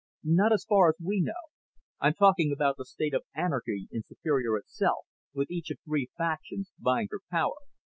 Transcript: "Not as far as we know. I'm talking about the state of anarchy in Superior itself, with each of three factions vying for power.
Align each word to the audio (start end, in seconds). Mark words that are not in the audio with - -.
"Not 0.23 0.51
as 0.51 0.65
far 0.67 0.89
as 0.89 0.95
we 0.99 1.21
know. 1.21 1.43
I'm 1.99 2.15
talking 2.15 2.51
about 2.51 2.77
the 2.77 2.85
state 2.85 3.13
of 3.13 3.21
anarchy 3.35 3.87
in 3.91 4.01
Superior 4.01 4.57
itself, 4.57 5.05
with 5.31 5.51
each 5.51 5.69
of 5.69 5.77
three 5.85 6.09
factions 6.17 6.71
vying 6.79 7.07
for 7.07 7.19
power. 7.29 7.53